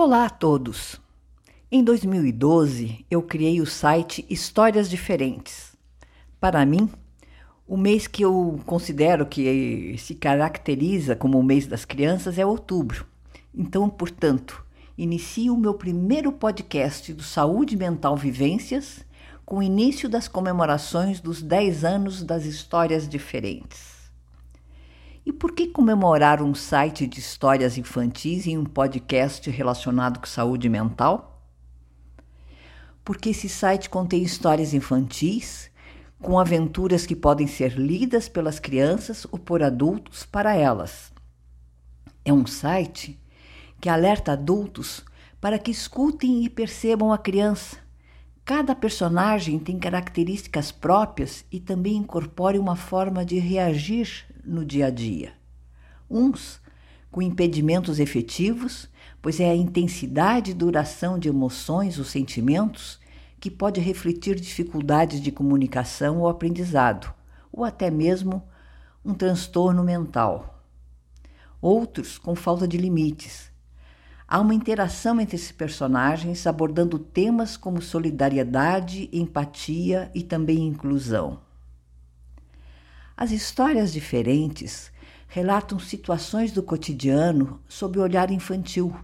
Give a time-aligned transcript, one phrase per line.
[0.00, 1.00] Olá a todos!
[1.72, 5.76] Em 2012, eu criei o site Histórias Diferentes.
[6.38, 6.88] Para mim,
[7.66, 13.04] o mês que eu considero que se caracteriza como o mês das crianças é outubro.
[13.52, 14.64] Então, portanto,
[14.96, 19.04] inicio o meu primeiro podcast do Saúde Mental Vivências
[19.44, 23.97] com o início das comemorações dos 10 anos das histórias diferentes.
[25.24, 30.68] E por que comemorar um site de histórias infantis em um podcast relacionado com saúde
[30.68, 31.42] mental?
[33.04, 35.70] Porque esse site contém histórias infantis
[36.20, 41.12] com aventuras que podem ser lidas pelas crianças ou por adultos para elas.
[42.24, 43.18] É um site
[43.80, 45.04] que alerta adultos
[45.40, 47.76] para que escutem e percebam a criança.
[48.44, 54.90] Cada personagem tem características próprias e também incorpora uma forma de reagir no dia a
[54.90, 55.32] dia.
[56.10, 56.60] Uns
[57.10, 58.88] com impedimentos efetivos,
[59.20, 62.98] pois é a intensidade e duração de emoções ou sentimentos
[63.40, 67.12] que pode refletir dificuldades de comunicação ou aprendizado,
[67.52, 68.42] ou até mesmo
[69.04, 70.62] um transtorno mental.
[71.60, 73.50] Outros com falta de limites.
[74.26, 81.47] Há uma interação entre esses personagens abordando temas como solidariedade, empatia e também inclusão.
[83.20, 84.92] As histórias diferentes
[85.26, 88.94] relatam situações do cotidiano sob o olhar infantil,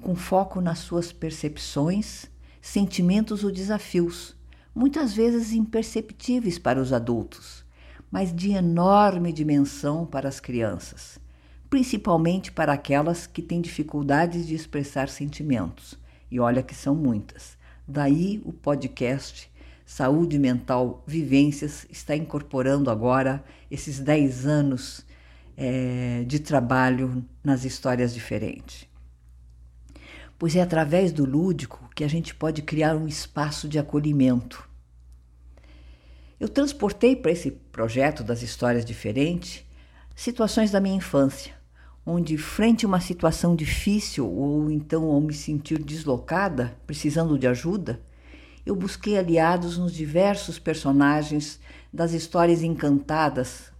[0.00, 2.26] com foco nas suas percepções,
[2.60, 4.34] sentimentos ou desafios,
[4.74, 7.64] muitas vezes imperceptíveis para os adultos,
[8.10, 11.20] mas de enorme dimensão para as crianças,
[11.70, 15.96] principalmente para aquelas que têm dificuldades de expressar sentimentos.
[16.28, 17.56] E olha que são muitas.
[17.86, 19.48] Daí o podcast
[19.84, 25.04] Saúde Mental Vivências está incorporando agora esses 10 anos
[25.56, 28.86] é, de trabalho nas histórias diferentes.
[30.38, 34.68] Pois é através do lúdico que a gente pode criar um espaço de acolhimento.
[36.40, 39.64] Eu transportei para esse projeto das histórias diferentes
[40.14, 41.54] situações da minha infância,
[42.04, 48.02] onde, frente a uma situação difícil ou então ao me sentir deslocada, precisando de ajuda,
[48.64, 51.58] eu busquei aliados nos diversos personagens
[51.92, 53.72] das histórias encantadas,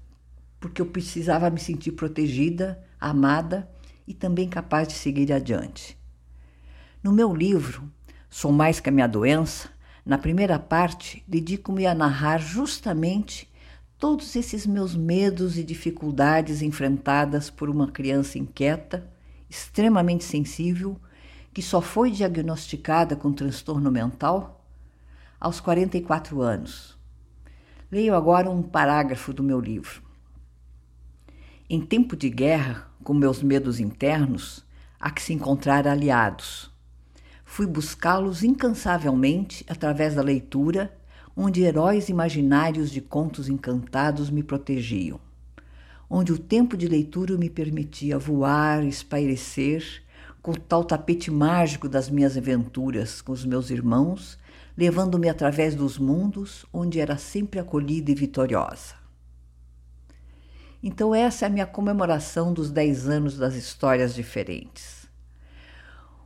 [0.59, 3.69] porque eu precisava me sentir protegida, amada
[4.07, 5.97] e também capaz de seguir adiante.
[7.03, 7.91] No meu livro,
[8.29, 9.69] Sou Mais que a Minha Doença,
[10.07, 13.49] na primeira parte, dedico-me a narrar justamente
[13.99, 19.07] todos esses meus medos e dificuldades enfrentadas por uma criança inquieta,
[19.49, 20.99] extremamente sensível,
[21.53, 24.62] que só foi diagnosticada com transtorno mental
[25.43, 26.97] aos 44 anos.
[27.91, 30.01] Leio agora um parágrafo do meu livro.
[31.69, 34.65] Em tempo de guerra, com meus medos internos,
[35.01, 36.71] há que se encontrar aliados.
[37.45, 40.97] Fui buscá-los incansavelmente através da leitura,
[41.37, 45.19] onde heróis imaginários de contos encantados me protegiam,
[46.09, 50.05] onde o tempo de leitura me permitia voar, espairecer,
[50.41, 54.41] com o tal tapete mágico das minhas aventuras com os meus irmãos
[54.77, 58.95] levando-me através dos mundos onde era sempre acolhida e vitoriosa.
[60.83, 65.07] Então, essa é a minha comemoração dos 10 anos das histórias diferentes.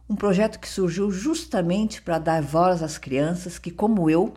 [0.08, 4.32] Um projeto que surgiu justamente para dar voz às crianças que, como eu,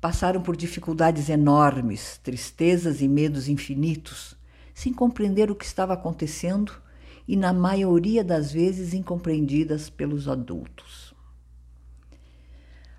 [0.00, 4.36] passaram por dificuldades enormes, tristezas e medos infinitos,
[4.74, 6.72] sem compreender o que estava acontecendo
[7.26, 11.13] e, na maioria das vezes, incompreendidas pelos adultos.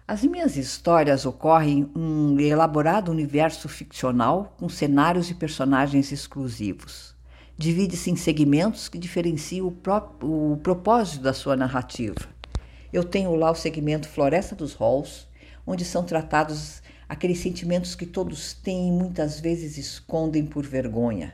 [0.07, 7.15] As minhas histórias ocorrem em um elaborado universo ficcional com cenários e personagens exclusivos.
[7.57, 12.19] Divide-se em segmentos que diferenciam o, o propósito da sua narrativa.
[12.93, 15.27] Eu tenho lá o segmento Floresta dos Halls,
[15.65, 21.33] onde são tratados aqueles sentimentos que todos têm e muitas vezes escondem por vergonha.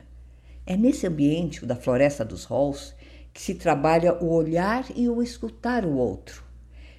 [0.64, 2.94] É nesse ambiente, o da Floresta dos Halls,
[3.34, 6.51] que se trabalha o olhar e o escutar o outro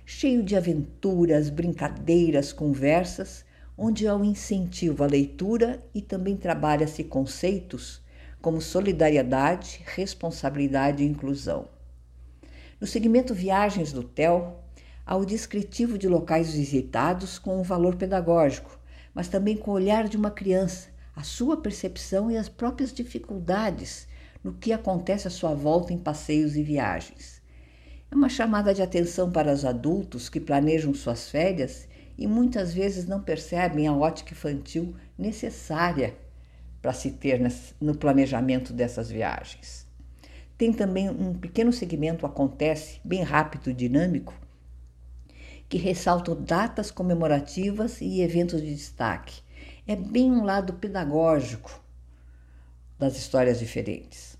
[0.06, 3.46] cheio de aventuras, brincadeiras, conversas,
[3.78, 8.02] onde há um incentivo à leitura e também trabalha-se conceitos
[8.42, 11.70] como solidariedade, responsabilidade e inclusão.
[12.80, 14.62] No segmento Viagens do TEL,
[15.06, 18.78] há o descritivo de locais visitados com um valor pedagógico,
[19.14, 24.08] mas também com o olhar de uma criança, a sua percepção e as próprias dificuldades
[24.44, 27.43] no que acontece à sua volta em passeios e viagens.
[28.14, 33.08] É uma chamada de atenção para os adultos que planejam suas férias e muitas vezes
[33.08, 36.16] não percebem a ótica infantil necessária
[36.80, 37.42] para se ter
[37.82, 39.88] no planejamento dessas viagens.
[40.60, 44.40] tem também um pequeno segmento Acontece, bem rápido e dinâmico,
[45.68, 49.42] que ressalta datas comemorativas e eventos de destaque.
[49.88, 51.82] É bem um lado pedagógico
[53.00, 54.33] das histórias diferentes.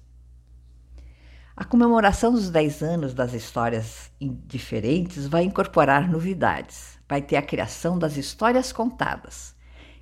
[1.56, 6.98] A comemoração dos 10 anos das histórias diferentes vai incorporar novidades.
[7.08, 9.56] Vai ter a criação das histórias contadas,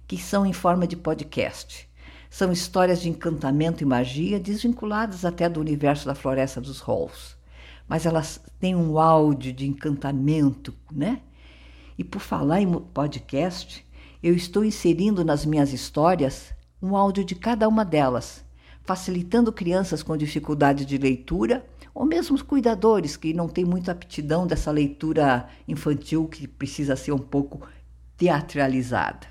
[0.07, 1.89] que são em forma de podcast.
[2.29, 7.35] São histórias de encantamento e magia desvinculadas até do universo da Floresta dos Halls.
[7.85, 11.19] Mas elas têm um áudio de encantamento, né?
[11.97, 13.85] E por falar em podcast,
[14.23, 18.45] eu estou inserindo nas minhas histórias um áudio de cada uma delas,
[18.83, 24.47] facilitando crianças com dificuldade de leitura ou mesmo os cuidadores que não têm muita aptidão
[24.47, 27.61] dessa leitura infantil que precisa ser um pouco
[28.17, 29.27] teatralizada.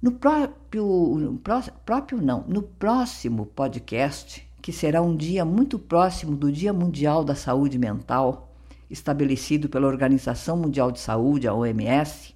[0.02, 6.37] No próprio, no pró, próprio não, no próximo podcast, que será um dia muito próximo
[6.37, 8.55] do Dia Mundial da Saúde Mental,
[8.90, 12.35] estabelecido pela Organização Mundial de Saúde, a OMS,